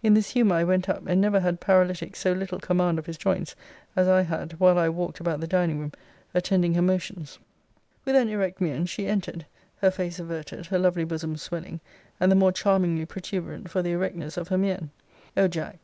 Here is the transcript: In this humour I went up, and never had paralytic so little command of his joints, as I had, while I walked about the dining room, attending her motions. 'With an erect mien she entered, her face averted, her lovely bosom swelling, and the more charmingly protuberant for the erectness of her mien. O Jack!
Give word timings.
In 0.00 0.14
this 0.14 0.30
humour 0.30 0.54
I 0.54 0.62
went 0.62 0.88
up, 0.88 1.02
and 1.08 1.20
never 1.20 1.40
had 1.40 1.58
paralytic 1.60 2.14
so 2.14 2.32
little 2.32 2.60
command 2.60 3.00
of 3.00 3.06
his 3.06 3.16
joints, 3.18 3.56
as 3.96 4.06
I 4.06 4.22
had, 4.22 4.52
while 4.60 4.78
I 4.78 4.88
walked 4.88 5.18
about 5.18 5.40
the 5.40 5.48
dining 5.48 5.80
room, 5.80 5.90
attending 6.34 6.74
her 6.74 6.82
motions. 6.82 7.40
'With 8.04 8.14
an 8.14 8.28
erect 8.28 8.60
mien 8.60 8.86
she 8.86 9.08
entered, 9.08 9.44
her 9.78 9.90
face 9.90 10.20
averted, 10.20 10.66
her 10.66 10.78
lovely 10.78 11.02
bosom 11.02 11.36
swelling, 11.36 11.80
and 12.20 12.30
the 12.30 12.36
more 12.36 12.52
charmingly 12.52 13.06
protuberant 13.06 13.70
for 13.72 13.82
the 13.82 13.90
erectness 13.90 14.36
of 14.36 14.46
her 14.46 14.56
mien. 14.56 14.90
O 15.36 15.48
Jack! 15.48 15.80